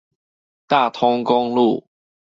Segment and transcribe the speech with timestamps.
[0.65, 1.85] 大通公路